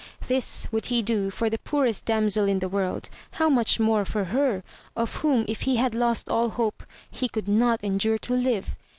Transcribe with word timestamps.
This 0.27 0.67
would 0.71 0.87
he 0.87 1.03
do 1.03 1.29
for 1.29 1.47
the 1.47 1.59
poorest 1.59 2.05
damsel 2.05 2.47
in 2.47 2.57
the 2.57 2.67
world, 2.67 3.07
how 3.33 3.49
much 3.49 3.79
more 3.79 4.03
for 4.03 4.23
her, 4.23 4.63
24 4.95 4.95
AMADIS 4.95 4.95
OF 4.95 4.95
GAUL. 4.95 5.03
of 5.03 5.15
whom 5.37 5.45
if 5.47 5.61
he 5.61 5.75
had 5.75 5.93
lost 5.93 6.27
all 6.27 6.49
hope, 6.49 6.83
he 7.11 7.29
could 7.29 7.47
not 7.47 7.83
endure 7.83 8.17
to 8.17 8.33
live 8.33 8.75